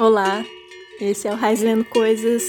[0.00, 0.42] Olá,
[0.98, 2.42] esse é o Raiz Lendo Coisas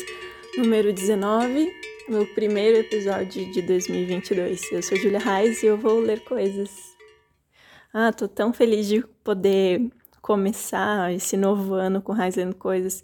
[0.57, 1.69] número 19,
[2.07, 4.71] meu primeiro episódio de 2022.
[4.71, 6.71] Eu sou Julia Raiz e eu vou ler coisas.
[7.93, 9.91] Ah, tô tão feliz de poder
[10.21, 13.03] começar esse novo ano com Raiz Lendo Coisas.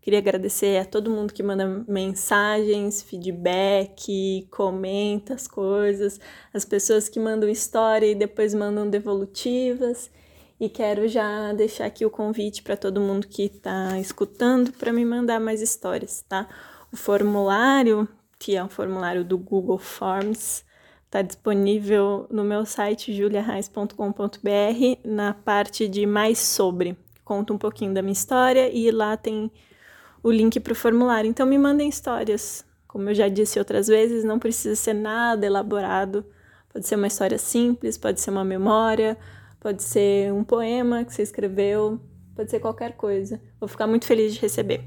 [0.00, 6.20] Queria agradecer a todo mundo que manda mensagens, feedback, comenta as coisas,
[6.54, 10.08] as pessoas que mandam história e depois mandam devolutivas.
[10.60, 15.04] E quero já deixar aqui o convite para todo mundo que está escutando para me
[15.04, 16.48] mandar mais histórias, tá?
[16.92, 18.08] O formulário,
[18.38, 20.64] que é um formulário do Google Forms,
[21.04, 23.96] está disponível no meu site juliarrais.com.br
[25.04, 26.96] na parte de mais sobre.
[27.24, 29.52] Conta um pouquinho da minha história e lá tem
[30.22, 31.28] o link para o formulário.
[31.28, 32.64] Então me mandem histórias.
[32.88, 36.24] Como eu já disse outras vezes, não precisa ser nada elaborado.
[36.72, 39.16] Pode ser uma história simples, pode ser uma memória,
[39.60, 42.00] pode ser um poema que você escreveu,
[42.34, 43.40] pode ser qualquer coisa.
[43.58, 44.82] Vou ficar muito feliz de receber.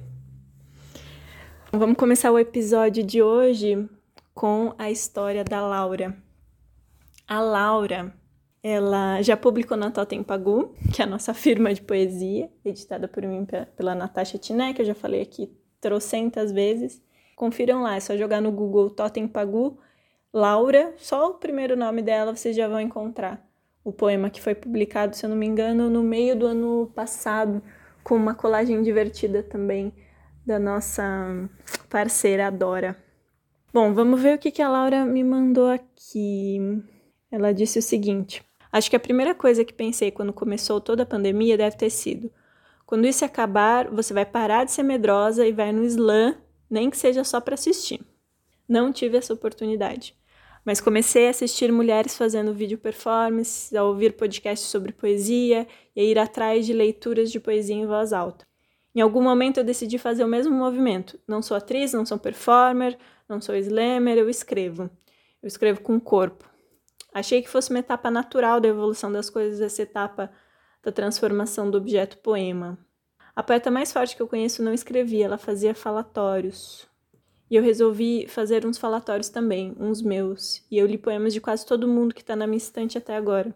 [1.71, 3.89] Vamos começar o episódio de hoje
[4.33, 6.17] com a história da Laura.
[7.27, 8.13] A Laura,
[8.61, 13.23] ela já publicou na Totem Pagu, que é a nossa firma de poesia, editada por
[13.23, 17.01] mim pela Natasha Tiné, que eu já falei aqui trocentas vezes.
[17.35, 19.79] Confiram lá, é só jogar no Google Totem Pagu,
[20.33, 23.50] Laura, só o primeiro nome dela vocês já vão encontrar
[23.83, 27.61] o poema que foi publicado, se eu não me engano, no meio do ano passado,
[28.03, 29.93] com uma colagem divertida também
[30.45, 31.49] da nossa
[31.89, 32.95] parceira Dora.
[33.73, 36.59] Bom, vamos ver o que, que a Laura me mandou aqui.
[37.31, 41.05] Ela disse o seguinte: Acho que a primeira coisa que pensei quando começou toda a
[41.05, 42.31] pandemia deve ter sido:
[42.85, 46.35] quando isso acabar, você vai parar de ser medrosa e vai no slam,
[46.69, 48.01] nem que seja só para assistir.
[48.67, 50.15] Não tive essa oportunidade
[50.65, 56.03] mas comecei a assistir mulheres fazendo vídeo performance, a ouvir podcasts sobre poesia e a
[56.03, 58.45] ir atrás de leituras de poesia em voz alta.
[58.93, 61.19] Em algum momento eu decidi fazer o mesmo movimento.
[61.27, 64.89] Não sou atriz, não sou performer, não sou slammer, eu escrevo.
[65.41, 66.49] Eu escrevo com o corpo.
[67.13, 70.31] Achei que fosse uma etapa natural da evolução das coisas, essa etapa
[70.83, 72.77] da transformação do objeto poema.
[73.35, 76.90] A poeta mais forte que eu conheço não escrevia, ela fazia falatórios.
[77.51, 80.65] E eu resolvi fazer uns falatórios também, uns meus.
[80.71, 83.53] E eu li poemas de quase todo mundo que está na minha estante até agora.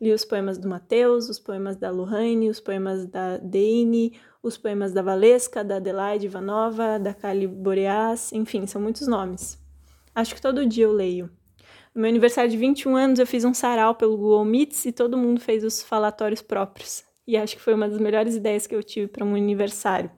[0.00, 4.94] Li os poemas do Mateus, os poemas da Lohane, os poemas da Deine, os poemas
[4.94, 9.62] da Valesca, da Adelaide Ivanova, da Kali Boreas, enfim, são muitos nomes.
[10.14, 11.30] Acho que todo dia eu leio.
[11.94, 15.18] No meu aniversário de 21 anos, eu fiz um sarau pelo Google Meets e todo
[15.18, 17.04] mundo fez os falatórios próprios.
[17.26, 20.10] E acho que foi uma das melhores ideias que eu tive para um aniversário.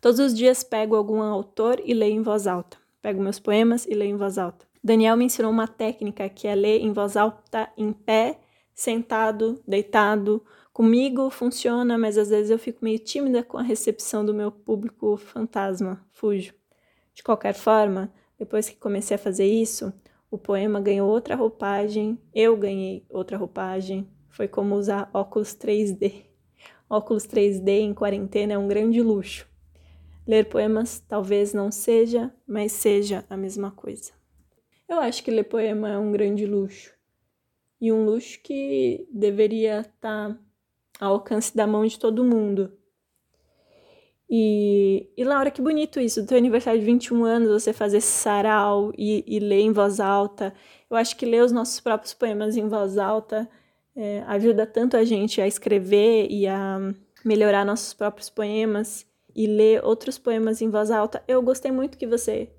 [0.00, 2.76] Todos os dias pego algum autor e leio em voz alta.
[3.02, 4.64] Pego meus poemas e leio em voz alta.
[4.82, 8.38] Daniel me ensinou uma técnica que é ler em voz alta em pé,
[8.72, 10.40] sentado, deitado.
[10.72, 15.16] Comigo funciona, mas às vezes eu fico meio tímida com a recepção do meu público
[15.16, 16.06] fantasma.
[16.12, 16.54] Fujo.
[17.12, 19.92] De qualquer forma, depois que comecei a fazer isso,
[20.30, 24.08] o poema ganhou outra roupagem, eu ganhei outra roupagem.
[24.28, 26.26] Foi como usar óculos 3D.
[26.88, 29.48] Óculos 3D em quarentena é um grande luxo.
[30.28, 34.12] Ler poemas talvez não seja, mas seja a mesma coisa.
[34.86, 36.92] Eu acho que ler poema é um grande luxo.
[37.80, 40.38] E um luxo que deveria estar tá
[41.00, 42.70] ao alcance da mão de todo mundo.
[44.28, 48.92] E, e Laura, que bonito isso, do teu aniversário de 21 anos, você fazer sarau
[48.98, 50.52] e, e ler em voz alta.
[50.90, 53.48] Eu acho que ler os nossos próprios poemas em voz alta
[53.96, 56.78] é, ajuda tanto a gente a escrever e a
[57.24, 59.07] melhorar nossos próprios poemas
[59.38, 61.22] e ler outros poemas em voz alta.
[61.28, 62.52] Eu gostei muito que você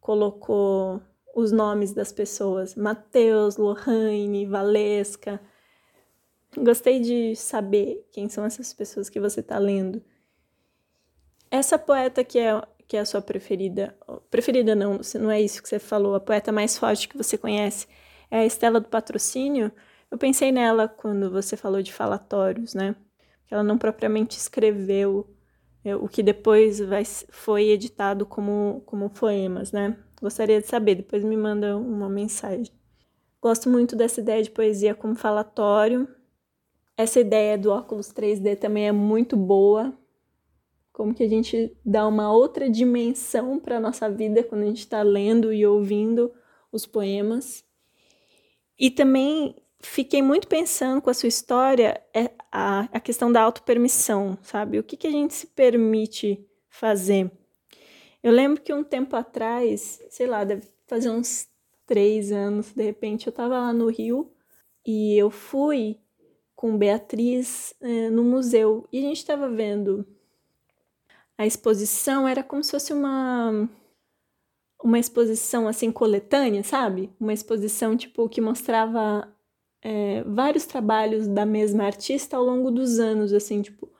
[0.00, 1.02] colocou
[1.34, 5.40] os nomes das pessoas: Mateus, Lohane, Valesca.
[6.56, 10.00] Gostei de saber quem são essas pessoas que você está lendo.
[11.50, 13.98] Essa poeta que é, que é a sua preferida,
[14.30, 17.88] preferida não, não é isso que você falou, a poeta mais forte que você conhece
[18.30, 19.72] é a Estela do Patrocínio.
[20.08, 22.94] Eu pensei nela quando você falou de falatórios, né?
[23.50, 25.28] Ela não propriamente escreveu
[25.84, 29.98] o que depois vai, foi editado como, como poemas, né?
[30.20, 32.72] Gostaria de saber, depois me manda uma mensagem.
[33.40, 36.08] Gosto muito dessa ideia de poesia como falatório.
[36.96, 39.92] Essa ideia do óculos 3D também é muito boa.
[40.92, 44.80] Como que a gente dá uma outra dimensão para a nossa vida quando a gente
[44.80, 46.32] está lendo e ouvindo
[46.70, 47.64] os poemas.
[48.78, 54.38] E também fiquei muito pensando com a sua história é a, a questão da autopermissão,
[54.42, 54.78] sabe?
[54.78, 57.30] O que, que a gente se permite fazer.
[58.22, 61.48] Eu lembro que um tempo atrás, sei lá, deve fazer uns
[61.86, 64.32] três anos, de repente, eu estava lá no Rio
[64.86, 65.98] e eu fui
[66.54, 70.06] com Beatriz é, no museu e a gente estava vendo
[71.36, 73.68] a exposição era como se fosse uma
[74.82, 77.10] uma exposição assim coletânea, sabe?
[77.18, 79.28] Uma exposição tipo que mostrava
[79.82, 83.90] é, vários trabalhos da mesma artista ao longo dos anos, assim, tipo.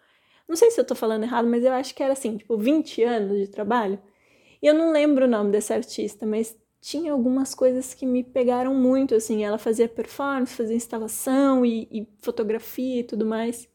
[0.49, 3.02] Não sei se eu tô falando errado, mas eu acho que era assim, tipo, 20
[3.02, 3.99] anos de trabalho.
[4.62, 8.75] E eu não lembro o nome dessa artista, mas tinha algumas coisas que me pegaram
[8.75, 9.44] muito, assim.
[9.44, 13.69] Ela fazia performance, fazia instalação e, e fotografia e tudo mais.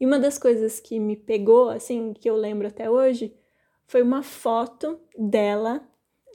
[0.00, 3.34] E uma das coisas que me pegou, assim, que eu lembro até hoje,
[3.86, 5.80] foi uma foto dela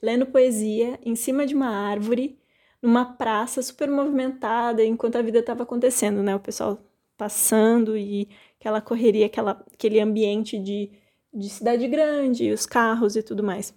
[0.02, 2.40] lendo poesia em cima de uma árvore,
[2.88, 6.34] numa praça super movimentada, enquanto a vida estava acontecendo, né?
[6.34, 6.80] O pessoal
[7.18, 8.30] passando e
[8.60, 10.90] aquela correria, aquela, aquele ambiente de,
[11.34, 13.74] de cidade grande, os carros e tudo mais.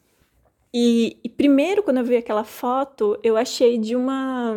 [0.72, 4.54] E, e, primeiro, quando eu vi aquela foto, eu achei de uma.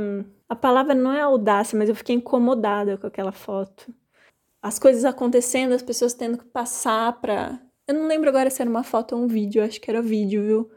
[0.47, 3.91] A palavra não é audácia, mas eu fiquei incomodada com aquela foto.
[4.61, 7.59] As coisas acontecendo, as pessoas tendo que passar para.
[7.88, 10.44] Eu não lembro agora se era uma foto ou um vídeo, acho que era vídeo,
[10.44, 10.71] viu?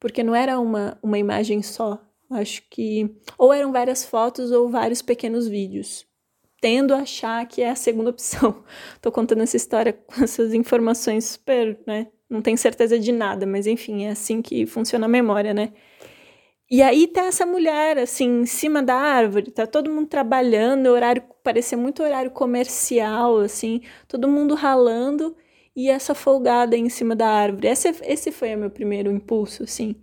[0.00, 2.02] porque não era uma, uma imagem só.
[2.30, 6.06] Acho que ou eram várias fotos ou vários pequenos vídeos.
[6.60, 8.62] Tendo a achar que é a segunda opção.
[9.02, 12.08] Tô contando essa história com essas informações super, né?
[12.28, 15.72] Não tenho certeza de nada, mas enfim, é assim que funciona a memória, né?
[16.70, 21.24] E aí tá essa mulher, assim, em cima da árvore, tá todo mundo trabalhando, horário,
[21.42, 25.36] parecia muito horário comercial, assim, todo mundo ralando,
[25.74, 27.66] e essa folgada em cima da árvore.
[27.66, 29.96] Esse, esse foi o meu primeiro impulso, assim,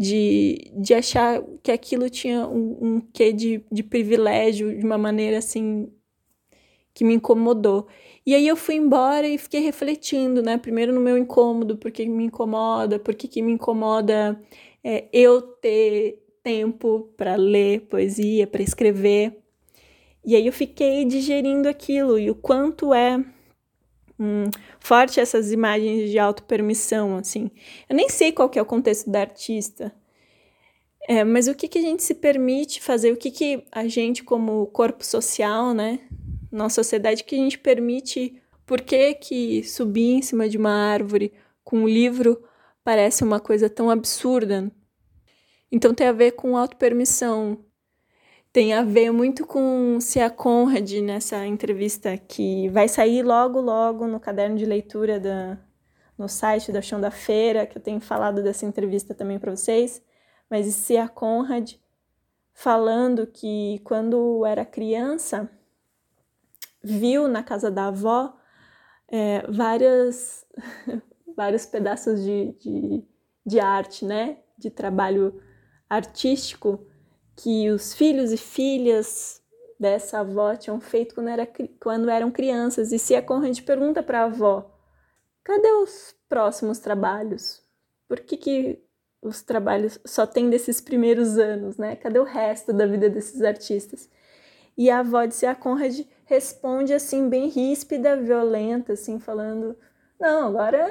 [0.00, 5.36] de, de achar que aquilo tinha um, um quê de, de privilégio, de uma maneira,
[5.36, 5.92] assim,
[6.94, 7.86] que me incomodou.
[8.24, 10.56] E aí eu fui embora e fiquei refletindo, né?
[10.56, 14.40] Primeiro no meu incômodo, porque me incomoda, porque que me incomoda
[14.82, 19.36] é, eu ter tempo para ler poesia, para escrever.
[20.24, 23.22] E aí eu fiquei digerindo aquilo e o quanto é
[24.78, 27.50] forte essas imagens de autopermissão, assim.
[27.88, 29.94] Eu nem sei qual que é o contexto da artista,
[31.08, 34.22] é, mas o que, que a gente se permite fazer, o que, que a gente,
[34.22, 36.00] como corpo social, né,
[36.52, 41.32] nossa sociedade, que a gente permite, por que, que subir em cima de uma árvore
[41.64, 42.42] com um livro
[42.84, 44.70] parece uma coisa tão absurda?
[45.72, 47.64] Então tem a ver com autopermissão,
[48.52, 54.18] tem a ver muito com Cia Conrad nessa entrevista que vai sair logo, logo no
[54.18, 55.58] caderno de leitura da,
[56.18, 60.02] no site da Chão da Feira, que eu tenho falado dessa entrevista também para vocês.
[60.50, 61.74] Mas Cia Conrad
[62.52, 65.48] falando que quando era criança
[66.82, 68.36] viu na casa da avó
[69.06, 70.44] é, várias,
[71.36, 73.04] vários pedaços de, de,
[73.46, 74.38] de arte, né?
[74.58, 75.40] De trabalho
[75.88, 76.89] artístico
[77.42, 79.42] que os filhos e filhas
[79.78, 81.48] dessa avó tinham feito quando, era,
[81.80, 82.92] quando eram crianças.
[82.92, 84.70] E se a Conrad pergunta para a avó:
[85.42, 87.62] cadê os próximos trabalhos?
[88.06, 88.82] Por que, que
[89.22, 91.96] os trabalhos só tem desses primeiros anos, né?
[91.96, 94.10] Cadê o resto da vida desses artistas?
[94.76, 99.76] E a avó de Cia Conrad responde assim, bem ríspida, violenta, assim, falando:
[100.18, 100.86] Não, agora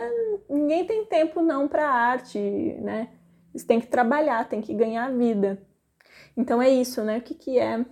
[0.49, 2.39] ninguém tem tempo não para arte,
[2.81, 3.09] né?
[3.53, 5.61] Eles têm que trabalhar, têm que ganhar vida.
[6.39, 7.17] Então é isso, né?
[7.17, 7.85] O que, que é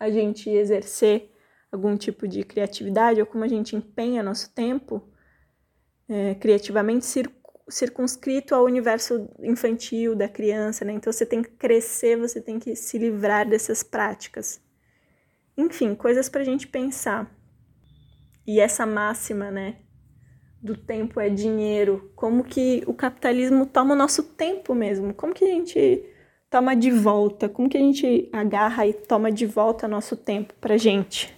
[0.00, 1.30] a gente exercer
[1.70, 5.06] algum tipo de criatividade ou como a gente empenha nosso tempo
[6.08, 7.04] é, criativamente
[7.68, 10.94] circunscrito ao universo infantil da criança, né?
[10.94, 14.58] Então você tem que crescer, você tem que se livrar dessas práticas.
[15.54, 17.30] Enfim, coisas para a gente pensar.
[18.46, 19.80] E essa máxima, né?
[20.62, 22.10] Do tempo é dinheiro.
[22.16, 25.12] Como que o capitalismo toma o nosso tempo mesmo?
[25.12, 26.13] Como que a gente
[26.54, 27.48] toma de volta?
[27.48, 31.36] Como que a gente agarra e toma de volta nosso tempo pra gente?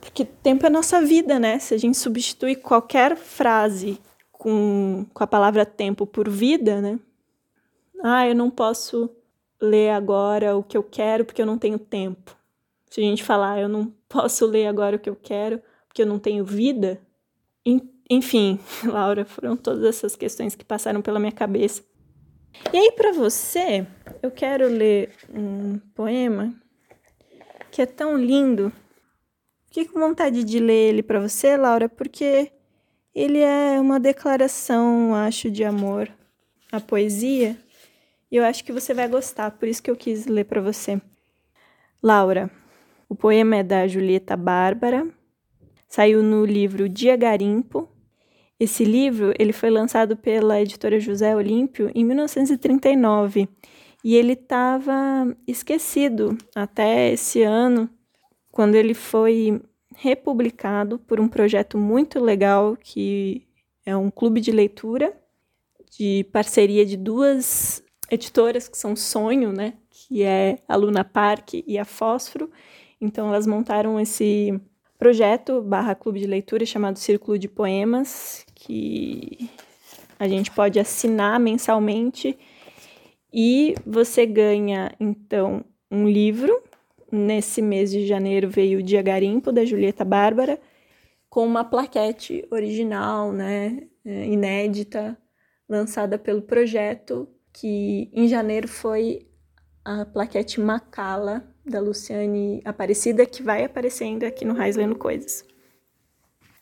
[0.00, 1.60] Porque tempo é nossa vida, né?
[1.60, 4.00] Se a gente substitui qualquer frase
[4.32, 6.98] com, com a palavra tempo por vida, né?
[8.02, 9.08] Ah, eu não posso
[9.62, 12.36] ler agora o que eu quero porque eu não tenho tempo.
[12.90, 16.06] Se a gente falar, eu não posso ler agora o que eu quero porque eu
[16.06, 17.00] não tenho vida.
[18.10, 21.80] Enfim, Laura, foram todas essas questões que passaram pela minha cabeça.
[22.72, 23.86] E aí, para você,
[24.22, 26.54] eu quero ler um poema
[27.70, 28.72] que é tão lindo.
[29.66, 32.50] Fiquei com vontade de ler ele para você, Laura, porque
[33.14, 36.10] ele é uma declaração, acho, de amor
[36.70, 37.56] à poesia.
[38.30, 41.00] E eu acho que você vai gostar, por isso que eu quis ler para você.
[42.02, 42.50] Laura,
[43.08, 45.08] o poema é da Julieta Bárbara,
[45.88, 47.88] saiu no livro Dia Garimpo,
[48.58, 53.48] esse livro ele foi lançado pela editora José Olímpio em 1939
[54.04, 57.88] e ele estava esquecido até esse ano,
[58.50, 59.60] quando ele foi
[59.96, 63.46] republicado por um projeto muito legal que
[63.84, 65.16] é um clube de leitura
[65.90, 69.74] de parceria de duas editoras que são Sonho, né?
[69.90, 72.50] Que é a Luna Park e a Fósforo.
[73.00, 74.60] Então elas montaram esse
[74.98, 79.48] projeto barra clube de leitura chamado Círculo de Poemas, que
[80.18, 82.36] a gente pode assinar mensalmente
[83.32, 86.62] e você ganha então um livro.
[87.10, 90.60] Nesse mês de janeiro veio o Dia Garimpo da Julieta Bárbara
[91.30, 95.16] com uma plaquete original, né, é, inédita,
[95.68, 99.26] lançada pelo projeto, que em janeiro foi
[99.84, 105.44] a plaquete Macala da Luciane Aparecida, que vai aparecendo aqui no Raiz Lendo Coisas.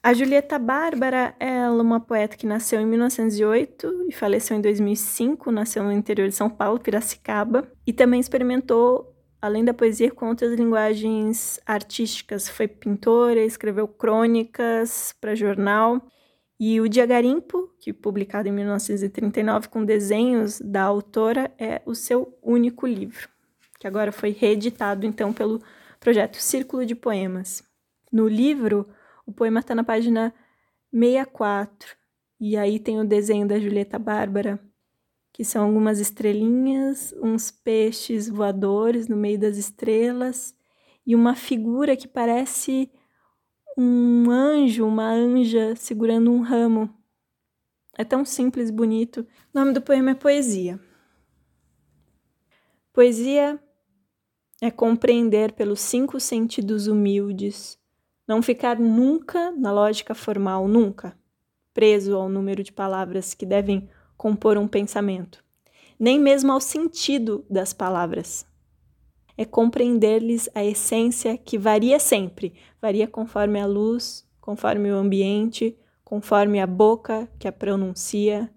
[0.03, 5.83] A Julieta Bárbara é uma poeta que nasceu em 1908 e faleceu em 2005, nasceu
[5.83, 11.59] no interior de São Paulo, Piracicaba, e também experimentou, além da poesia, com outras linguagens
[11.67, 12.49] artísticas.
[12.49, 16.01] Foi pintora, escreveu crônicas para jornal,
[16.59, 22.39] e o Dia Garimpo, que publicado em 1939 com desenhos da autora, é o seu
[22.43, 23.36] único livro
[23.87, 25.63] que agora foi reeditado então pelo
[26.01, 27.63] projeto Círculo de Poemas.
[28.13, 28.89] No livro,
[29.25, 30.35] o poema está na página
[30.93, 31.97] 64,
[32.41, 34.61] e aí tem o desenho da Julieta Bárbara,
[35.33, 40.55] que são algumas estrelinhas, uns peixes voadores no meio das estrelas,
[41.07, 42.91] e uma figura que parece
[43.79, 46.93] um anjo, uma anja segurando um ramo.
[47.97, 49.21] É tão simples, bonito.
[49.55, 50.81] O nome do poema é Poesia.
[52.93, 53.61] Poesia
[54.61, 57.79] é compreender pelos cinco sentidos humildes,
[58.27, 61.17] não ficar nunca na lógica formal, nunca,
[61.75, 65.45] preso ao número de palavras que devem compor um pensamento,
[65.99, 68.47] nem mesmo ao sentido das palavras.
[69.37, 76.61] É compreender-lhes a essência que varia sempre, varia conforme a luz, conforme o ambiente, conforme
[76.61, 78.51] a boca que a pronuncia.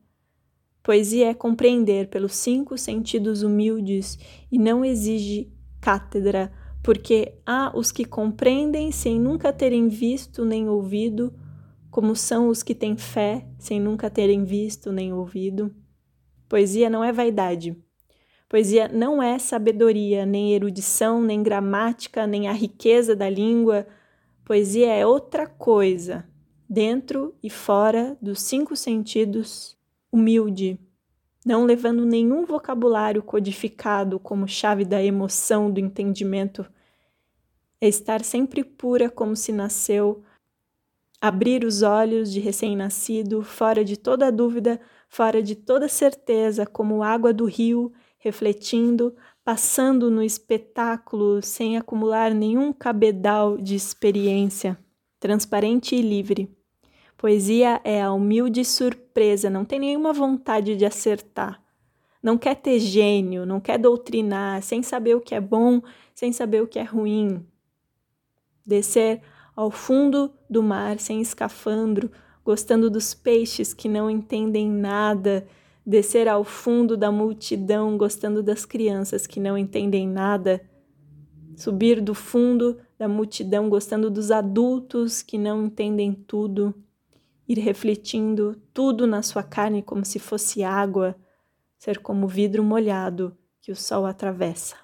[0.81, 4.17] Poesia é compreender pelos cinco sentidos humildes
[4.49, 6.51] e não exige cátedra,
[6.83, 11.33] porque há os que compreendem sem nunca terem visto nem ouvido,
[11.91, 15.73] como são os que têm fé sem nunca terem visto nem ouvido.
[16.47, 17.75] Poesia não é vaidade.
[18.47, 23.85] Poesia não é sabedoria, nem erudição, nem gramática, nem a riqueza da língua.
[24.43, 26.27] Poesia é outra coisa,
[26.67, 29.77] dentro e fora dos cinco sentidos,
[30.11, 30.79] humilde
[31.49, 36.63] não levando nenhum vocabulário codificado como chave da emoção, do entendimento.
[37.81, 40.21] É estar sempre pura como se nasceu,
[41.19, 47.33] abrir os olhos de recém-nascido, fora de toda dúvida, fora de toda certeza, como água
[47.33, 54.77] do rio, refletindo, passando no espetáculo sem acumular nenhum cabedal de experiência,
[55.19, 56.58] transparente e livre.
[57.19, 61.61] Poesia é a humilde surpresa, não tem nenhuma vontade de acertar.
[62.23, 65.81] Não quer ter gênio, não quer doutrinar, sem saber o que é bom,
[66.15, 67.45] sem saber o que é ruim.
[68.65, 69.21] Descer
[69.53, 72.09] ao fundo do mar sem escafandro,
[72.45, 75.45] gostando dos peixes que não entendem nada,
[75.85, 80.61] descer ao fundo da multidão, gostando das crianças que não entendem nada,
[81.57, 86.73] subir do fundo da multidão, gostando dos adultos que não entendem tudo
[87.49, 91.15] ir refletindo tudo na sua carne como se fosse água,
[91.79, 94.75] ser como vidro molhado que o sol atravessa.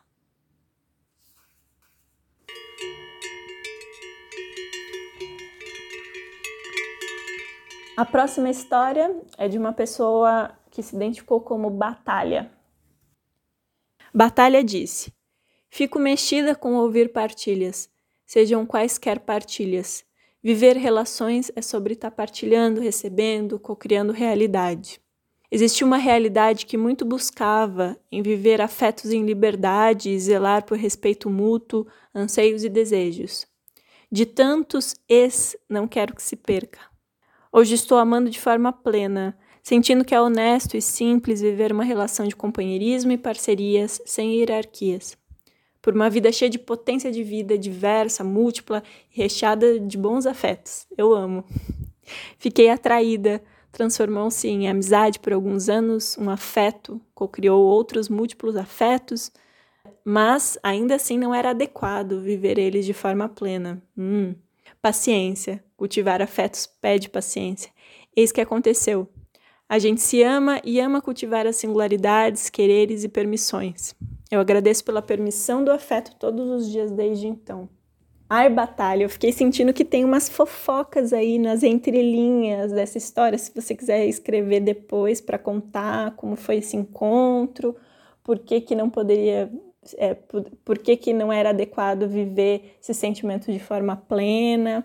[7.95, 12.51] A próxima história é de uma pessoa que se identificou como Batalha.
[14.13, 15.13] Batalha disse:
[15.69, 17.89] Fico mexida com ouvir partilhas,
[18.25, 20.04] sejam quaisquer partilhas,
[20.45, 25.01] Viver relações é sobre estar partilhando, recebendo, cocriando realidade.
[25.49, 31.31] Existia uma realidade que muito buscava em viver afetos em liberdade e zelar por respeito
[31.31, 33.47] mútuo, anseios e desejos.
[34.11, 36.81] De tantos es, não quero que se perca.
[37.51, 42.27] Hoje estou amando de forma plena, sentindo que é honesto e simples viver uma relação
[42.27, 45.17] de companheirismo e parcerias sem hierarquias
[45.85, 50.87] por uma vida cheia de potência de vida, diversa, múltipla recheada de bons afetos.
[50.97, 51.45] Eu amo.
[52.39, 53.39] Fiquei atraída,
[53.71, 59.31] transformou-se em amizade por alguns anos, um afeto, co-criou outros múltiplos afetos,
[60.03, 63.79] mas ainda assim não era adequado viver eles de forma plena.
[63.95, 64.33] Hum.
[64.81, 67.69] Paciência, cultivar afetos pede paciência.
[68.15, 69.07] Eis que aconteceu.
[69.69, 73.93] A gente se ama e ama cultivar as singularidades, quereres e permissões.
[74.35, 77.69] Eu agradeço pela permissão do afeto todos os dias desde então.
[78.29, 83.37] Ai, Batalha, eu fiquei sentindo que tem umas fofocas aí nas entrelinhas dessa história.
[83.37, 87.75] Se você quiser escrever depois para contar como foi esse encontro,
[88.23, 89.51] por que, que não poderia,
[89.97, 94.83] é, por, por, que, que não era adequado viver esse sentimento de forma plena,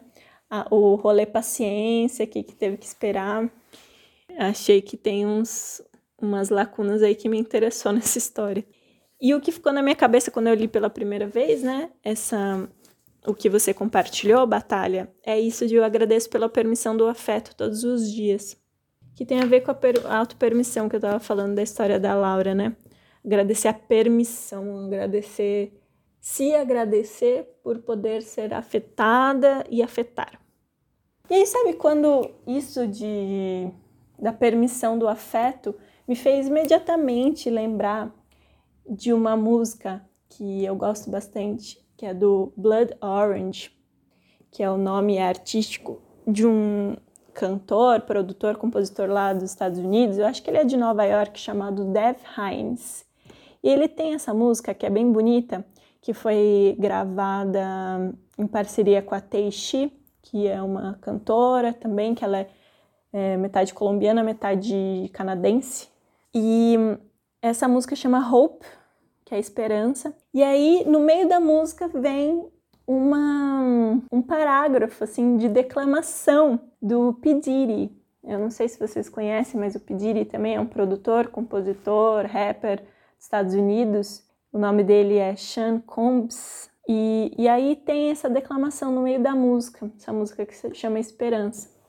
[0.50, 3.50] a, o rolê paciência que, que teve que esperar.
[4.38, 5.83] Achei que tem uns,
[6.21, 8.64] umas lacunas aí que me interessou nessa história.
[9.21, 11.91] E o que ficou na minha cabeça quando eu li pela primeira vez, né?
[12.03, 12.69] Essa
[13.27, 17.85] o que você compartilhou, Batalha, é isso de eu agradeço pela permissão do afeto todos
[17.85, 18.57] os dias.
[19.15, 22.15] Que tem a ver com a, a autopermissão que eu estava falando da história da
[22.15, 22.75] Laura, né?
[23.23, 25.79] Agradecer a permissão, agradecer,
[26.19, 30.41] se agradecer por poder ser afetada e afetar.
[31.29, 33.69] E aí, sabe quando isso de
[34.19, 35.75] da permissão do afeto
[36.07, 38.15] me fez imediatamente lembrar
[38.89, 43.71] de uma música que eu gosto bastante, que é do Blood Orange,
[44.51, 46.97] que é o nome artístico de um
[47.35, 50.19] cantor, produtor, compositor lá dos Estados Unidos.
[50.19, 53.05] Eu acho que ele é de Nova York, chamado Dev Hines.
[53.63, 55.65] E ele tem essa música que é bem bonita,
[56.01, 62.39] que foi gravada em parceria com a Teishi, que é uma cantora também, que ela
[62.39, 62.49] é,
[63.13, 65.89] é metade colombiana, metade canadense.
[66.35, 66.77] E
[67.43, 68.67] essa música chama Hope,
[69.25, 70.15] que é esperança.
[70.33, 72.49] E aí, no meio da música, vem
[72.87, 77.35] uma, um parágrafo assim de declamação do P.
[77.35, 77.97] Diddy.
[78.25, 79.95] Eu não sei se vocês conhecem, mas o P.
[79.95, 84.25] Diddy também é um produtor, compositor, rapper dos Estados Unidos.
[84.53, 86.69] O nome dele é Sean Combs.
[86.89, 90.99] E, e aí tem essa declamação no meio da música, essa música que se chama
[90.99, 91.80] Esperança.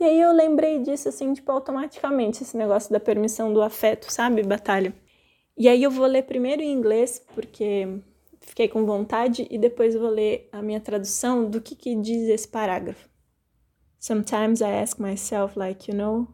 [0.00, 4.42] E aí eu lembrei disso, assim, tipo, automaticamente, esse negócio da permissão do afeto, sabe,
[4.42, 4.94] Batalha?
[5.54, 8.00] E aí eu vou ler primeiro em inglês, porque
[8.40, 12.48] fiquei com vontade, e depois vou ler a minha tradução do que, que diz esse
[12.48, 13.10] parágrafo.
[13.98, 16.28] Sometimes I ask myself, like, you know,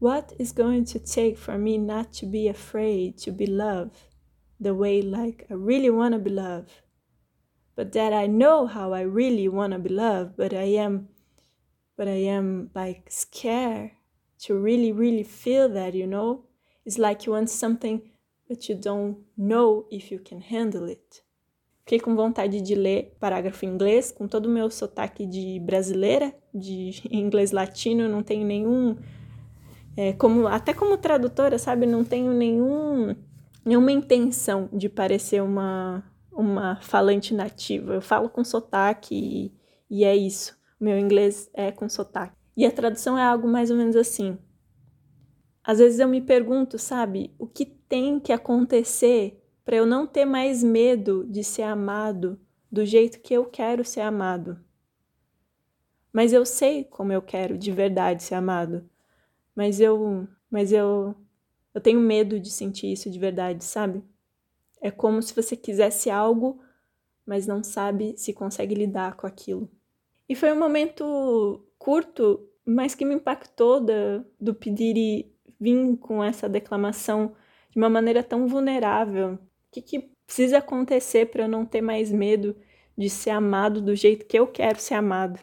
[0.00, 3.98] what is going to take for me not to be afraid to be loved
[4.58, 6.72] the way, like, I really want to be loved?
[7.76, 11.10] But that I know how I really want to be loved, but I am,
[11.96, 13.92] but I am, like, scared
[14.46, 16.44] to really, really feel that, you know?
[16.84, 18.02] It's like you want something
[18.48, 21.22] but you don't know if you can handle it.
[21.80, 26.34] Fiquei com vontade de ler parágrafo em inglês, com todo o meu sotaque de brasileira,
[26.52, 28.96] de inglês latino, não tenho nenhum.
[29.96, 33.14] É, como, até como tradutora, sabe, não tenho nenhum,
[33.64, 36.02] nenhuma intenção de parecer uma,
[36.32, 37.94] uma falante nativa.
[37.94, 39.52] Eu falo com sotaque e,
[39.98, 40.58] e é isso.
[40.84, 42.36] Meu inglês é com sotaque.
[42.54, 44.36] E a tradução é algo mais ou menos assim.
[45.62, 50.26] Às vezes eu me pergunto, sabe, o que tem que acontecer para eu não ter
[50.26, 52.38] mais medo de ser amado
[52.70, 54.62] do jeito que eu quero ser amado.
[56.12, 58.86] Mas eu sei como eu quero de verdade ser amado.
[59.56, 61.14] Mas eu, mas eu
[61.72, 64.04] eu tenho medo de sentir isso de verdade, sabe?
[64.82, 66.62] É como se você quisesse algo,
[67.24, 69.70] mas não sabe se consegue lidar com aquilo.
[70.28, 76.48] E foi um momento curto, mas que me impactou da, do pedir vir com essa
[76.48, 77.34] declamação
[77.70, 79.34] de uma maneira tão vulnerável?
[79.34, 79.38] O
[79.70, 82.56] que, que precisa acontecer para eu não ter mais medo
[82.96, 85.40] de ser amado do jeito que eu quero ser amado?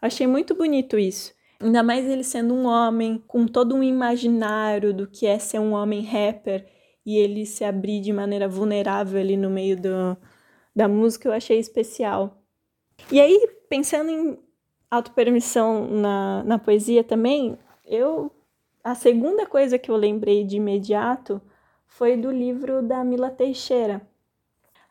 [0.00, 1.34] Achei muito bonito isso.
[1.60, 5.72] Ainda mais ele sendo um homem com todo um imaginário do que é ser um
[5.72, 6.66] homem rapper
[7.06, 10.16] e ele se abrir de maneira vulnerável ali no meio do,
[10.74, 12.42] da música, eu achei especial.
[13.10, 13.38] E aí,
[13.72, 14.38] pensando em
[14.90, 17.56] autopermissão na, na poesia também,
[17.86, 18.30] eu
[18.84, 21.40] a segunda coisa que eu lembrei de imediato
[21.86, 24.06] foi do livro da Mila Teixeira.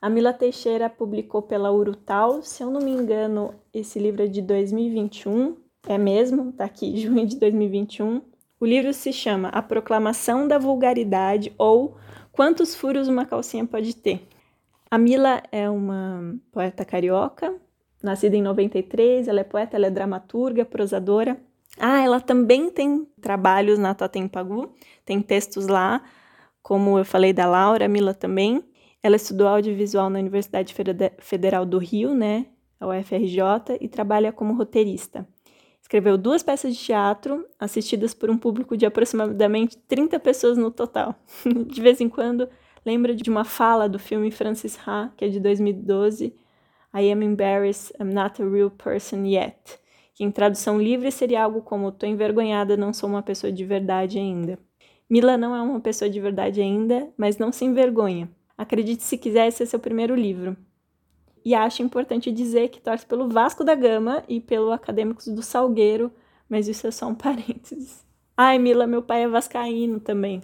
[0.02, 4.42] A Mila Teixeira publicou pela Urutau, se eu não me engano, esse livro é de
[4.42, 8.20] 2021, é mesmo, tá aqui, junho de 2021.
[8.60, 11.98] O livro se chama A Proclamação da Vulgaridade ou
[12.32, 14.28] Quantos Furos uma Calcinha Pode Ter.
[14.90, 17.56] A Mila é uma poeta carioca,
[18.02, 21.38] nascida em 93, ela é poeta, ela é dramaturga, prosadora,
[21.80, 23.96] ah, ela também tem trabalhos na
[24.32, 24.74] Pagu,
[25.06, 26.04] tem textos lá,
[26.62, 28.64] como eu falei da Laura, Mila também.
[29.02, 30.76] Ela estudou audiovisual na Universidade
[31.20, 32.46] Federal do Rio, né,
[32.80, 35.28] a UFRJ, e trabalha como roteirista.
[35.82, 41.16] Escreveu duas peças de teatro, assistidas por um público de aproximadamente 30 pessoas no total.
[41.68, 42.48] de vez em quando,
[42.86, 46.36] lembra de uma fala do filme Francis Ha, que é de 2012,
[46.94, 49.82] I am embarrassed, I'm not a real person yet
[50.22, 54.20] que em tradução livre seria algo como tô envergonhada, não sou uma pessoa de verdade
[54.20, 54.60] ainda.
[55.10, 58.30] Mila não é uma pessoa de verdade ainda, mas não se envergonha.
[58.56, 60.56] Acredite se quiser, esse é seu primeiro livro.
[61.44, 66.12] e acho importante dizer que torce pelo Vasco da Gama e pelo Acadêmicos do Salgueiro,
[66.48, 68.06] mas isso é só um parênteses.
[68.38, 70.40] Ai, Mila, meu pai é vascaíno também.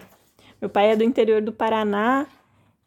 [0.60, 2.26] Meu pai é do interior do Paraná,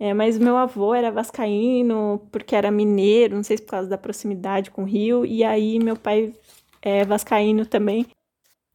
[0.02, 4.00] é, mas meu avô era vascaíno porque era mineiro, não sei se por causa da
[4.00, 6.34] proximidade com o Rio, e aí meu pai
[6.82, 8.08] é vascaíno também.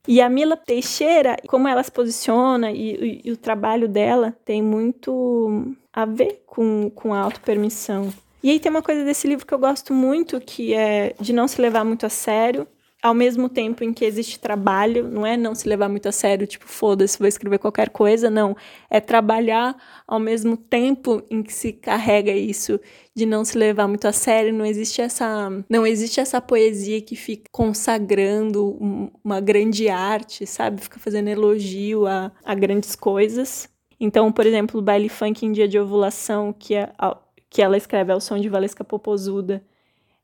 [0.06, 4.62] E a Mila Teixeira, como ela se posiciona e, e, e o trabalho dela tem
[4.62, 8.08] muito a ver com, com a autopermissão.
[8.40, 11.48] E aí tem uma coisa desse livro que eu gosto muito, que é de não
[11.48, 12.68] se levar muito a sério,
[13.06, 16.46] ao mesmo tempo em que existe trabalho, não é não se levar muito a sério,
[16.46, 18.56] tipo, foda-se, vou escrever qualquer coisa, não.
[18.90, 22.80] É trabalhar ao mesmo tempo em que se carrega isso
[23.14, 27.14] de não se levar muito a sério, não existe essa, não existe essa poesia que
[27.14, 28.76] fica consagrando
[29.24, 30.80] uma grande arte, sabe?
[30.80, 33.68] Fica fazendo elogio a, a grandes coisas.
[34.00, 36.90] Então, por exemplo, o baile funk em dia de ovulação, que, é,
[37.48, 39.62] que ela escreve ao som de Valesca Popozuda,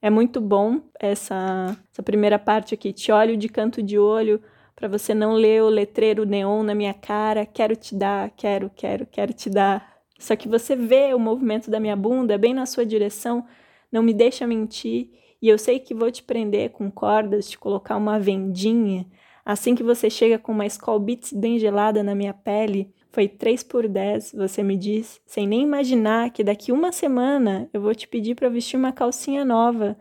[0.03, 2.93] é muito bom essa, essa primeira parte aqui.
[2.93, 4.43] Te olho de canto de olho
[4.75, 7.47] para você não ler o letreiro neon na minha cara.
[7.47, 9.93] Quero te dar, quero, quero, quero te dar.
[10.19, 13.47] Só que você vê o movimento da minha bunda bem na sua direção,
[13.93, 15.11] não me deixa mentir.
[15.41, 19.07] E eu sei que vou te prender com cordas, te colocar uma vendinha.
[19.45, 23.63] Assim que você chega com uma Skull Beats bem gelada na minha pele, foi 3
[23.63, 28.09] por 10, você me diz, sem nem imaginar que daqui uma semana eu vou te
[28.09, 29.97] pedir para vestir uma calcinha nova.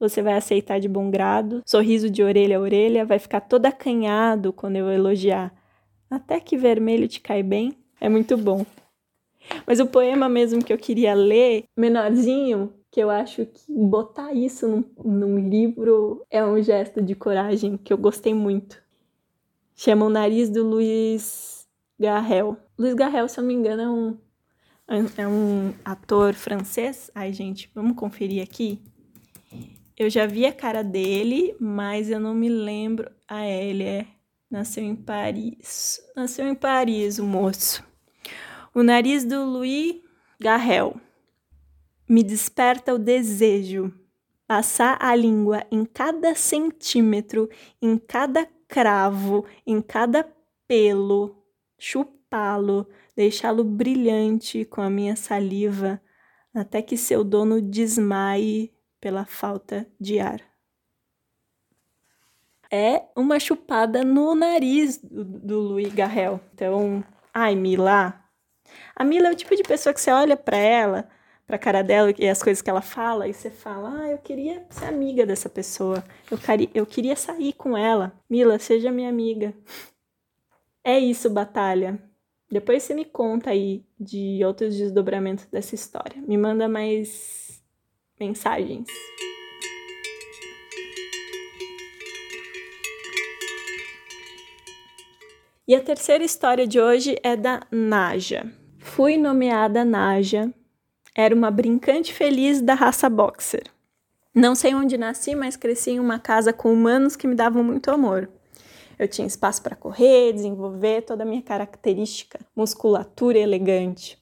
[0.00, 4.52] Você vai aceitar de bom grado, sorriso de orelha a orelha, vai ficar todo acanhado
[4.52, 5.54] quando eu elogiar.
[6.10, 8.66] Até que vermelho te cai bem, é muito bom.
[9.64, 14.66] Mas o poema mesmo que eu queria ler, menorzinho, que eu acho que botar isso
[14.66, 18.82] num, num livro é um gesto de coragem que eu gostei muito.
[19.76, 21.55] Chama O Nariz do Luiz
[21.98, 22.56] Garrel.
[22.78, 24.20] Luiz Garrel, se eu não me engano,
[24.88, 27.10] é um, é um ator francês.
[27.14, 28.80] Ai, gente, vamos conferir aqui.
[29.96, 33.10] Eu já vi a cara dele, mas eu não me lembro.
[33.26, 34.06] Ah, é, ele é.
[34.50, 36.00] Nasceu em Paris.
[36.14, 37.82] Nasceu em Paris, o moço.
[38.74, 40.02] O nariz do Louis
[40.38, 41.00] Garrel
[42.08, 43.92] me desperta o desejo.
[44.46, 47.48] Passar a língua em cada centímetro,
[47.82, 50.28] em cada cravo, em cada
[50.68, 51.42] pelo,
[51.78, 56.00] chupá-lo, deixá-lo brilhante com a minha saliva,
[56.54, 60.40] até que seu dono desmaie pela falta de ar.
[62.70, 66.40] É uma chupada no nariz do, do Louis Garrel.
[66.52, 68.20] Então, ai, Mila.
[68.94, 71.08] A Mila é o tipo de pessoa que você olha para ela,
[71.46, 74.66] pra cara dela e as coisas que ela fala, e você fala: Ah, eu queria
[74.68, 76.02] ser amiga dessa pessoa.
[76.30, 76.38] Eu,
[76.74, 78.12] eu queria sair com ela.
[78.28, 79.54] Mila, seja minha amiga.
[80.88, 82.00] É isso, batalha.
[82.48, 86.22] Depois você me conta aí de outros desdobramentos dessa história.
[86.22, 87.60] Me manda mais
[88.20, 88.86] mensagens.
[95.66, 98.48] E a terceira história de hoje é da Naja.
[98.78, 100.54] Fui nomeada Naja.
[101.16, 103.64] Era uma brincante feliz da raça boxer.
[104.32, 107.90] Não sei onde nasci, mas cresci em uma casa com humanos que me davam muito
[107.90, 108.30] amor.
[108.98, 114.18] Eu tinha espaço para correr, desenvolver toda a minha característica, musculatura elegante.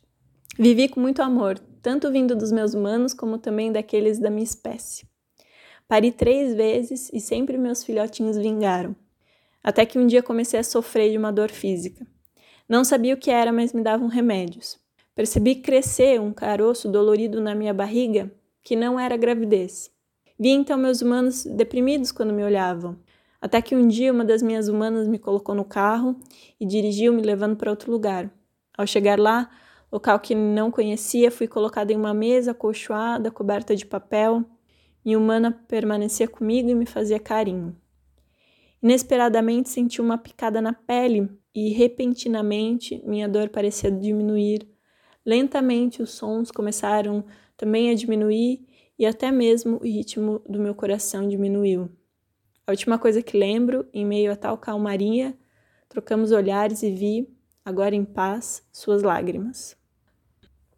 [0.59, 5.07] Vivi com muito amor, tanto vindo dos meus humanos como também daqueles da minha espécie.
[5.87, 8.97] Pari três vezes e sempre meus filhotinhos vingaram.
[9.63, 12.07] Até que um dia comecei a sofrer de uma dor física.
[12.69, 14.79] Não sabia o que era, mas me davam remédios.
[15.15, 18.33] Percebi crescer um caroço dolorido na minha barriga
[18.63, 19.91] que não era gravidez.
[20.39, 22.99] Vi então meus humanos deprimidos quando me olhavam.
[23.45, 26.17] Até que um dia uma das minhas humanas me colocou no carro
[26.59, 28.33] e dirigiu me levando para outro lugar.
[28.75, 29.51] Ao chegar lá,
[29.93, 34.43] local que não conhecia, fui colocada em uma mesa acolchoada, coberta de papel.
[35.05, 37.77] Minha humana permanecia comigo e me fazia carinho.
[38.83, 44.67] Inesperadamente senti uma picada na pele e repentinamente minha dor parecia diminuir.
[45.23, 47.23] Lentamente os sons começaram
[47.59, 48.67] também a diminuir
[48.99, 51.91] e até mesmo o ritmo do meu coração diminuiu.
[52.67, 55.35] A última coisa que lembro, em meio a tal calmaria,
[55.89, 57.29] trocamos olhares e vi,
[57.65, 59.77] agora em paz, suas lágrimas.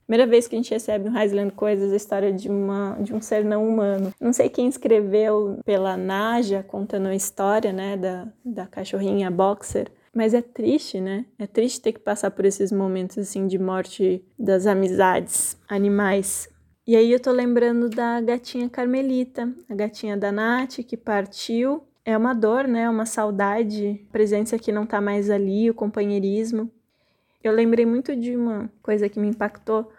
[0.06, 3.20] Primeira vez que a gente recebe um Highland Coisas, a história de, uma, de um
[3.20, 4.12] ser não humano.
[4.20, 10.32] Não sei quem escreveu pela Naja, contando a história, né, da, da cachorrinha boxer, mas
[10.32, 11.26] é triste, né?
[11.38, 16.48] É triste ter que passar por esses momentos, assim, de morte das amizades animais.
[16.86, 21.82] E aí eu tô lembrando da gatinha Carmelita, a gatinha da Nath, que partiu.
[22.04, 22.88] É uma dor, né?
[22.88, 26.70] Uma saudade, a presença que não tá mais ali, o companheirismo.
[27.42, 29.90] Eu lembrei muito de uma coisa que me impactou.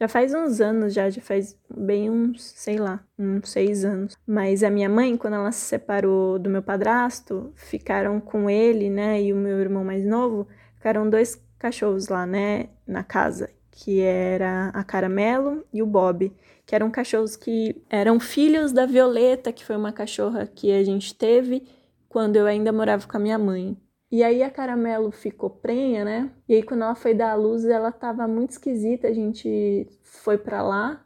[0.00, 4.16] Já faz uns anos, já, já faz bem uns, sei lá, uns seis anos.
[4.26, 9.22] Mas a minha mãe, quando ela se separou do meu padrasto, ficaram com ele, né,
[9.22, 13.48] e o meu irmão mais novo, ficaram dois cachorros lá, né, na casa,
[13.82, 16.32] que era a Caramelo e o Bob,
[16.64, 21.12] que eram cachorros que eram filhos da Violeta, que foi uma cachorra que a gente
[21.12, 21.66] teve
[22.08, 23.76] quando eu ainda morava com a minha mãe.
[24.08, 26.30] E aí a Caramelo ficou prenha, né?
[26.48, 30.38] E aí quando ela foi dar a luz, ela tava muito esquisita, a gente foi
[30.38, 31.04] para lá.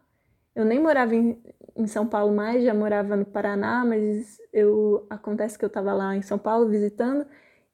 [0.55, 1.43] Eu nem morava em,
[1.75, 6.15] em São Paulo mais, já morava no Paraná, mas eu acontece que eu tava lá
[6.15, 7.25] em São Paulo visitando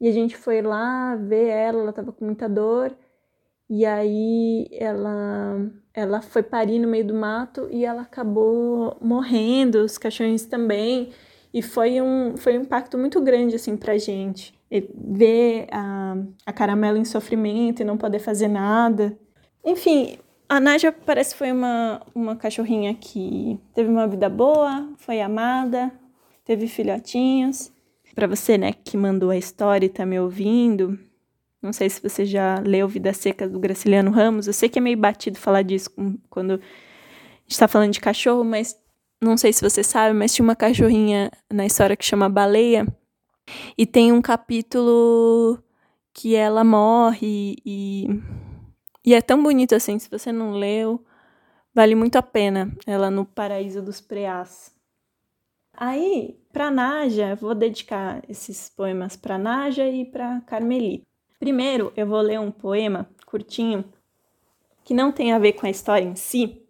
[0.00, 2.96] e a gente foi lá ver ela, ela tava com muita dor.
[3.74, 9.96] E aí ela ela foi parir no meio do mato e ela acabou morrendo, os
[9.96, 11.08] cachorros também.
[11.54, 14.52] E foi um, foi um impacto muito grande assim pra gente
[14.94, 19.18] ver a, a Caramelo em sofrimento e não poder fazer nada.
[19.64, 25.22] Enfim, a Naja parece que foi uma, uma cachorrinha que teve uma vida boa, foi
[25.22, 25.90] amada,
[26.44, 27.72] teve filhotinhos.
[28.14, 30.98] Para você, né, que mandou a história e tá me ouvindo,
[31.62, 34.48] não sei se você já leu Vida Seca do Graciliano Ramos.
[34.48, 35.90] Eu sei que é meio batido falar disso
[36.28, 38.76] quando a gente tá falando de cachorro, mas
[39.22, 42.84] não sei se você sabe, mas tinha uma cachorrinha na história que chama Baleia
[43.78, 45.62] e tem um capítulo
[46.12, 48.08] que ela morre e,
[49.04, 51.04] e é tão bonito assim, se você não leu,
[51.72, 52.72] vale muito a pena.
[52.84, 54.74] Ela no Paraíso dos Preás.
[55.74, 61.11] Aí, para Naja, vou dedicar esses poemas para Naja e para Carmelita.
[61.42, 63.84] Primeiro, eu vou ler um poema curtinho
[64.84, 66.62] que não tem a ver com a história em si,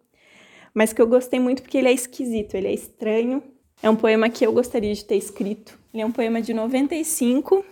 [0.73, 3.43] mas que eu gostei muito porque ele é esquisito, ele é estranho.
[3.83, 7.63] É um poema que eu gostaria de ter escrito ele é um poema de 95,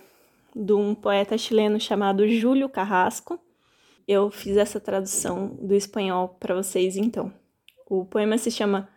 [0.56, 3.40] de um poeta chileno chamado Júlio Carrasco.
[4.08, 7.34] Eu fiz essa tradução do espanhol para vocês então.
[7.90, 8.88] O poema se chama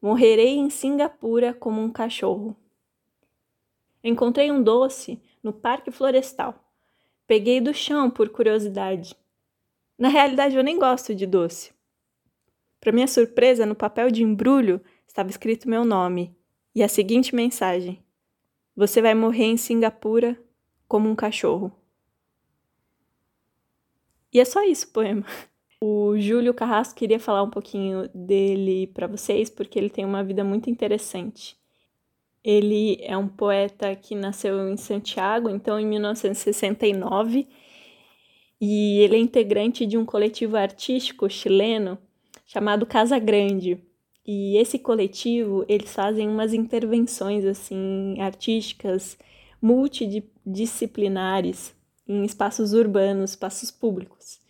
[0.00, 2.56] Morrerei em Singapura como um cachorro.
[4.04, 6.69] Encontrei um doce no parque florestal.
[7.30, 9.14] Peguei do chão por curiosidade.
[9.96, 11.72] Na realidade, eu nem gosto de doce.
[12.80, 16.36] Para minha surpresa, no papel de embrulho estava escrito meu nome
[16.74, 18.02] e a seguinte mensagem:
[18.74, 20.36] você vai morrer em Singapura
[20.88, 21.70] como um cachorro.
[24.32, 25.24] E é só isso o poema.
[25.80, 30.42] O Júlio Carrasco queria falar um pouquinho dele para vocês, porque ele tem uma vida
[30.42, 31.56] muito interessante.
[32.42, 37.46] Ele é um poeta que nasceu em Santiago, então em 1969,
[38.60, 41.98] e ele é integrante de um coletivo artístico chileno
[42.46, 43.78] chamado Casa Grande.
[44.26, 49.18] E esse coletivo, eles fazem umas intervenções assim artísticas
[49.60, 51.74] multidisciplinares
[52.06, 54.40] em espaços urbanos, espaços públicos.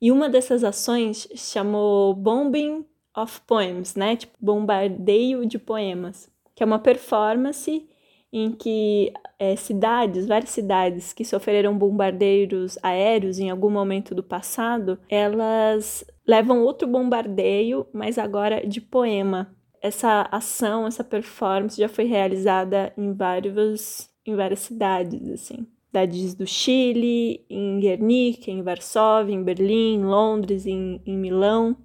[0.00, 2.84] E uma dessas ações chamou Bombing
[3.16, 4.16] of Poems, né?
[4.16, 7.86] Tipo, bombardeio de poemas, que é uma performance
[8.32, 14.98] em que é, cidades, várias cidades que sofreram bombardeiros aéreos em algum momento do passado,
[15.08, 19.54] elas levam outro bombardeio, mas agora de poema.
[19.80, 25.66] Essa ação, essa performance já foi realizada em vários, em várias cidades, assim.
[25.86, 31.76] Cidades do Chile, em Guernica, em Varsóvia, em Berlim, em Londres, em, em Milão.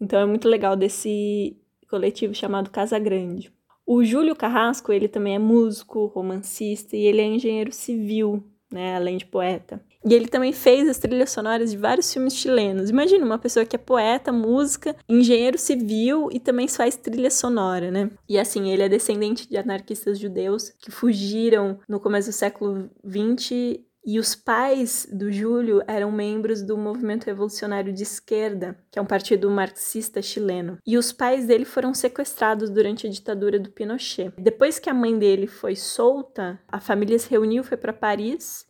[0.00, 1.56] Então é muito legal desse
[1.88, 3.52] coletivo chamado Casa Grande.
[3.92, 9.16] O Júlio Carrasco, ele também é músico, romancista e ele é engenheiro civil, né, além
[9.16, 9.84] de poeta.
[10.04, 12.88] E ele também fez as trilhas sonoras de vários filmes chilenos.
[12.88, 18.12] Imagina uma pessoa que é poeta, música, engenheiro civil e também faz trilha sonora, né?
[18.28, 23.80] E assim, ele é descendente de anarquistas judeus que fugiram no começo do século XX
[24.04, 29.06] e os pais do Júlio eram membros do Movimento Revolucionário de Esquerda, que é um
[29.06, 30.78] partido marxista chileno.
[30.86, 34.32] E os pais dele foram sequestrados durante a ditadura do Pinochet.
[34.38, 38.68] Depois que a mãe dele foi solta, a família se reuniu, foi para Paris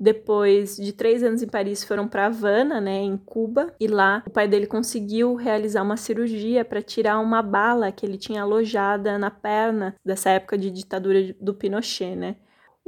[0.00, 4.30] depois de três anos em Paris, foram para Havana, né, em Cuba, e lá o
[4.30, 9.30] pai dele conseguiu realizar uma cirurgia para tirar uma bala que ele tinha alojada na
[9.30, 12.36] perna dessa época de ditadura do Pinochet, né.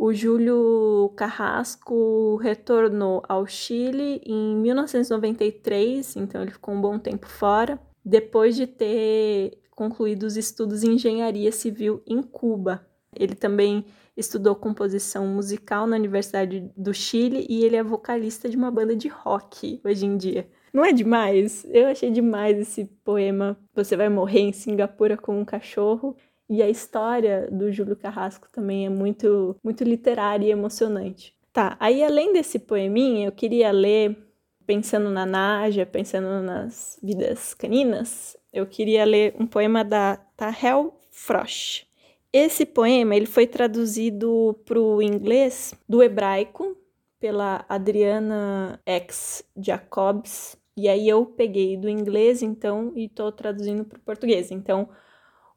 [0.03, 7.79] O Júlio Carrasco retornou ao Chile em 1993, então ele ficou um bom tempo fora,
[8.03, 12.83] depois de ter concluído os estudos em engenharia civil em Cuba.
[13.15, 13.85] Ele também
[14.17, 19.09] estudou composição musical na Universidade do Chile e ele é vocalista de uma banda de
[19.09, 20.49] rock hoje em dia.
[20.73, 21.67] Não é demais?
[21.69, 23.59] Eu achei demais esse poema.
[23.75, 26.17] Você vai morrer em Singapura com um cachorro.
[26.51, 31.33] E a história do Júlio Carrasco também é muito, muito literária e emocionante.
[31.53, 34.19] Tá, aí além desse poeminha, eu queria ler
[34.67, 41.87] pensando na Naja, pensando nas vidas caninas, eu queria ler um poema da Tahel Frosch.
[42.33, 46.77] Esse poema ele foi traduzido para o inglês do hebraico
[47.21, 53.99] pela Adriana X Jacobs e aí eu peguei do inglês então e estou traduzindo para
[53.99, 54.51] o português.
[54.51, 54.89] Então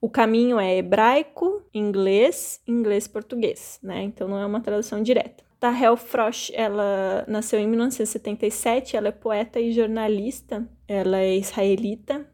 [0.03, 4.03] o caminho é hebraico, inglês, inglês, português, né?
[4.03, 5.45] Então não é uma tradução direta.
[5.61, 12.27] Tahel Frosch, ela nasceu em 1977, ela é poeta e jornalista, ela é israelita,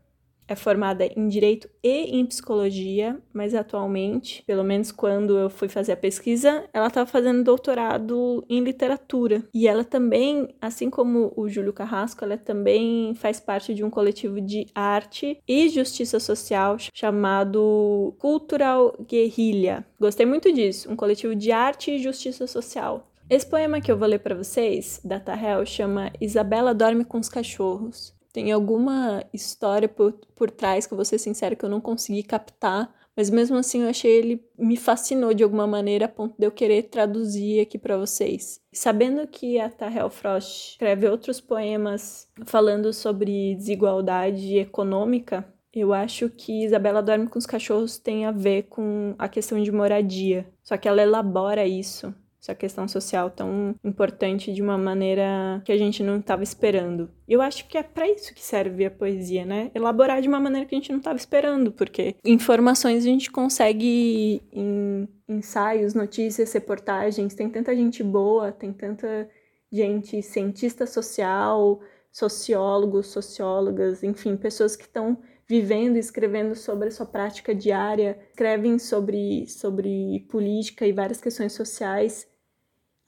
[0.50, 5.92] é formada em direito e em psicologia, mas atualmente, pelo menos quando eu fui fazer
[5.92, 9.44] a pesquisa, ela estava fazendo doutorado em literatura.
[9.54, 14.42] E ela também, assim como o Júlio Carrasco, ela também faz parte de um coletivo
[14.42, 19.86] de arte e justiça social chamado Cultural Guerrilha.
[20.00, 23.06] Gostei muito disso, um coletivo de arte e justiça social.
[23.30, 27.30] Esse poema que eu vou ler para vocês, da Tahel, chama Isabela Dorme com os
[27.30, 28.18] Cachorros.
[28.32, 32.24] Tem alguma história por, por trás que eu vou ser sincera que eu não consegui
[32.24, 36.46] captar, mas mesmo assim eu achei ele me fascinou de alguma maneira a ponto de
[36.46, 38.62] eu querer traduzir aqui para vocês.
[38.72, 46.64] Sabendo que a Tahel Frost escreve outros poemas falando sobre desigualdade econômica, eu acho que
[46.64, 50.48] Isabela Dorme com os Cachorros tem a ver com a questão de moradia.
[50.64, 55.78] Só que ela elabora isso essa questão social tão importante de uma maneira que a
[55.78, 57.10] gente não estava esperando.
[57.28, 59.70] Eu acho que é para isso que serve a poesia, né?
[59.76, 64.42] Elaborar de uma maneira que a gente não estava esperando, porque informações a gente consegue
[64.54, 69.30] em ensaios, notícias, reportagens, tem tanta gente boa, tem tanta
[69.72, 71.80] gente cientista social,
[72.12, 75.18] sociólogos, sociólogas, enfim, pessoas que estão
[75.50, 81.54] vivendo e escrevendo sobre a sua prática diária, escrevem sobre, sobre política e várias questões
[81.54, 82.30] sociais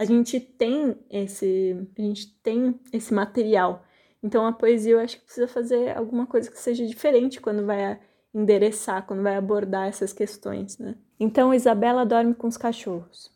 [0.01, 3.83] a gente tem esse, a gente tem esse material.
[4.23, 7.99] Então a poesia eu acho que precisa fazer alguma coisa que seja diferente quando vai
[8.33, 10.95] endereçar, quando vai abordar essas questões, né?
[11.19, 13.31] Então Isabela dorme com os cachorros.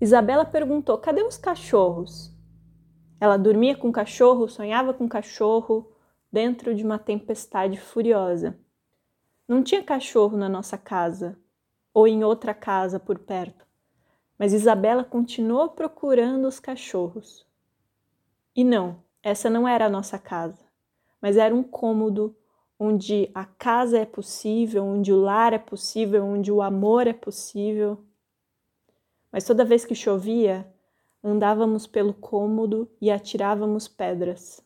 [0.00, 2.34] Isabela perguntou: "Cadê os cachorros?"
[3.20, 5.88] Ela dormia com cachorro, sonhava com cachorro
[6.30, 8.58] dentro de uma tempestade furiosa.
[9.46, 11.38] Não tinha cachorro na nossa casa
[11.92, 13.68] ou em outra casa por perto
[14.38, 17.44] mas Isabela continuou procurando os cachorros.
[18.54, 20.64] E não, essa não era a nossa casa,
[21.20, 22.36] mas era um cômodo
[22.78, 28.04] onde a casa é possível, onde o lar é possível, onde o amor é possível.
[29.32, 30.72] Mas toda vez que chovia,
[31.22, 34.64] andávamos pelo cômodo e atirávamos pedras.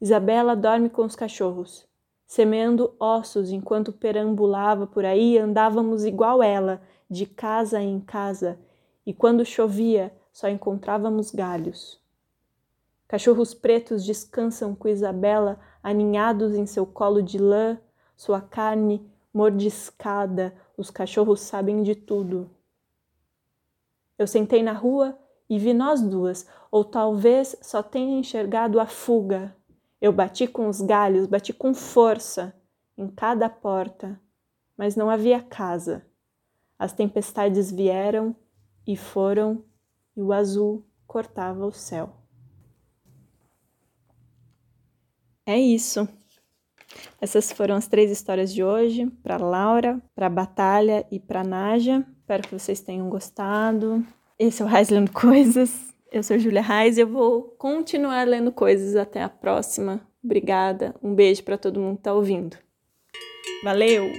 [0.00, 1.86] Isabela dorme com os cachorros,
[2.26, 8.58] semeando ossos enquanto perambulava por aí, andávamos igual ela, de casa em casa,
[9.04, 12.00] e quando chovia só encontrávamos galhos.
[13.08, 17.78] Cachorros pretos descansam com Isabela aninhados em seu colo de lã,
[18.16, 22.48] sua carne mordiscada, os cachorros sabem de tudo.
[24.16, 29.56] Eu sentei na rua e vi nós duas, ou talvez só tenha enxergado a fuga.
[30.00, 32.54] Eu bati com os galhos, bati com força
[32.96, 34.20] em cada porta,
[34.76, 36.06] mas não havia casa.
[36.78, 38.34] As tempestades vieram
[38.86, 39.62] e foram,
[40.16, 42.14] e o azul cortava o céu.
[45.44, 46.08] É isso.
[47.20, 52.06] Essas foram as três histórias de hoje, para Laura, para Batalha e para Naja.
[52.20, 54.04] Espero que vocês tenham gostado.
[54.38, 55.94] Esse é o Lendo Coisas.
[56.12, 60.00] Eu sou Julia Raiz e eu vou continuar lendo coisas até a próxima.
[60.22, 60.94] Obrigada.
[61.00, 62.56] Um beijo para todo mundo que está ouvindo.
[63.62, 64.10] Valeu!